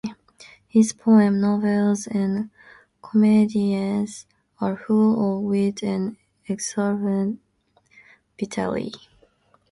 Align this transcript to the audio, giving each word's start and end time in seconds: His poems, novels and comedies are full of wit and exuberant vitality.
His 0.67 0.93
poems, 0.93 1.39
novels 1.39 2.07
and 2.07 2.49
comedies 3.03 4.25
are 4.59 4.75
full 4.75 5.37
of 5.37 5.43
wit 5.43 5.83
and 5.83 6.17
exuberant 6.47 7.39
vitality. 8.39 8.95